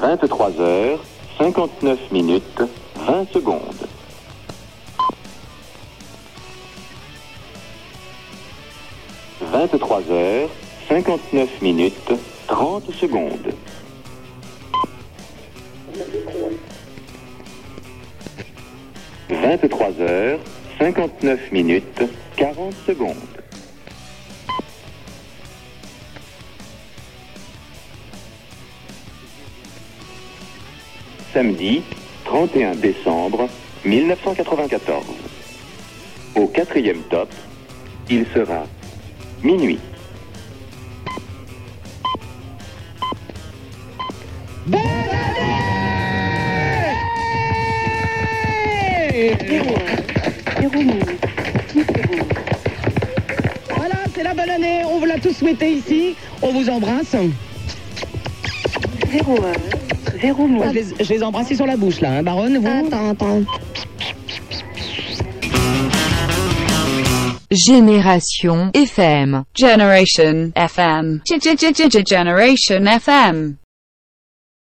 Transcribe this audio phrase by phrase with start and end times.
[0.00, 1.00] Vingt-trois heures,
[1.38, 2.62] cinquante-neuf minutes,
[3.06, 3.86] vingt secondes.
[9.40, 10.48] Vingt-trois heures,
[10.88, 12.12] cinquante-neuf minutes,
[12.46, 13.54] trente secondes.
[19.28, 20.38] Vingt-trois heures,
[20.78, 22.02] cinquante-neuf minutes,
[22.36, 23.41] quarante secondes.
[31.32, 31.82] Samedi,
[32.26, 33.48] 31 décembre
[33.86, 35.02] 1994.
[36.36, 37.30] Au quatrième top,
[38.10, 38.66] il sera
[39.42, 39.78] minuit.
[53.70, 54.82] Voilà, c'est la bonne année.
[54.84, 56.14] On vous l'a tous souhaité ici.
[56.42, 57.16] On vous embrasse.
[60.22, 62.18] Moi, je, les, je les embrasse sur la bouche, là.
[62.18, 63.42] Hein, Baronne, vous Attends, attends.
[67.50, 69.44] Génération FM.
[69.54, 71.20] Generation FM.
[71.26, 73.56] Generation FM.